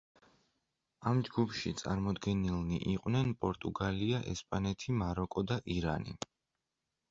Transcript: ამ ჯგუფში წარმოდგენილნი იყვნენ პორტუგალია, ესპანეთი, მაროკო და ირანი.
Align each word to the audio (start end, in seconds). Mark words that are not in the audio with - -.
ამ 1.11 1.19
ჯგუფში 1.27 1.73
წარმოდგენილნი 1.81 2.79
იყვნენ 2.95 3.31
პორტუგალია, 3.45 4.25
ესპანეთი, 4.35 4.99
მაროკო 5.05 5.47
და 5.55 5.63
ირანი. 5.79 6.19